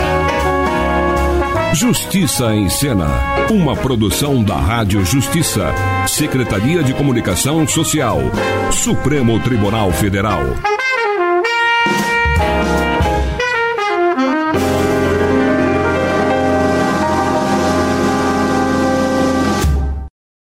Justiça 1.76 2.56
em 2.56 2.68
Cena, 2.70 3.08
uma 3.52 3.76
produção 3.76 4.44
da 4.44 4.56
Rádio 4.56 5.06
Justiça, 5.06 5.72
Secretaria 6.08 6.82
de 6.82 6.92
Comunicação 6.92 7.68
Social, 7.68 8.20
Supremo 8.72 9.40
Tribunal 9.40 9.92
Federal. 9.92 10.42